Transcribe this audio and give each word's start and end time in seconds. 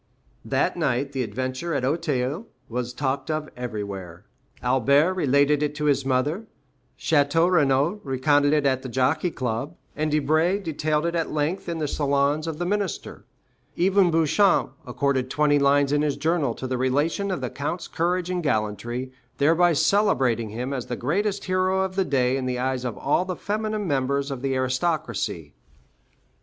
That 0.43 0.75
night 0.75 1.11
the 1.11 1.21
adventure 1.21 1.75
at 1.75 1.85
Auteuil 1.85 2.47
was 2.67 2.91
talked 2.91 3.29
of 3.29 3.49
everywhere. 3.55 4.25
Albert 4.63 5.13
related 5.13 5.61
it 5.61 5.75
to 5.75 5.85
his 5.85 6.03
mother; 6.03 6.47
Château 6.97 7.51
Renaud 7.51 8.01
recounted 8.03 8.51
it 8.51 8.65
at 8.65 8.81
the 8.81 8.89
Jockey 8.89 9.29
Club, 9.29 9.75
and 9.95 10.09
Debray 10.09 10.57
detailed 10.57 11.05
it 11.05 11.13
at 11.13 11.29
length 11.29 11.69
in 11.69 11.77
the 11.77 11.87
salons 11.87 12.47
of 12.47 12.57
the 12.57 12.65
minister; 12.65 13.25
even 13.75 14.09
Beauchamp 14.09 14.73
accorded 14.87 15.29
twenty 15.29 15.59
lines 15.59 15.91
in 15.91 16.01
his 16.01 16.17
journal 16.17 16.55
to 16.55 16.65
the 16.65 16.79
relation 16.79 17.29
of 17.29 17.39
the 17.39 17.51
count's 17.51 17.87
courage 17.87 18.31
and 18.31 18.41
gallantry, 18.41 19.11
thereby 19.37 19.71
celebrating 19.73 20.49
him 20.49 20.73
as 20.73 20.87
the 20.87 20.95
greatest 20.95 21.45
hero 21.45 21.81
of 21.83 21.95
the 21.95 22.05
day 22.05 22.37
in 22.37 22.47
the 22.47 22.57
eyes 22.57 22.83
of 22.83 22.97
all 22.97 23.23
the 23.23 23.35
feminine 23.35 23.87
members 23.87 24.31
of 24.31 24.41
the 24.41 24.55
aristocracy. 24.55 25.53